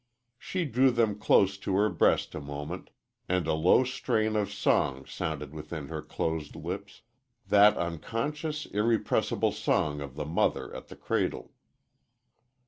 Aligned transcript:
She 0.39 0.65
drew 0.65 0.89
them 0.89 1.19
close 1.19 1.59
to 1.59 1.75
her 1.75 1.89
breast 1.89 2.33
a 2.33 2.41
moment, 2.41 2.89
and 3.29 3.45
a 3.45 3.53
low 3.53 3.83
strain 3.83 4.35
of 4.35 4.51
song 4.51 5.05
sounded 5.05 5.53
within 5.53 5.89
her 5.89 6.01
closed 6.01 6.55
lips 6.55 7.03
that 7.49 7.77
unconscious, 7.77 8.65
irrepressible 8.65 9.51
song 9.51 10.01
of 10.01 10.15
the 10.15 10.25
mother 10.25 10.75
at 10.75 10.87
the 10.87 10.95
cradle. 10.95 11.51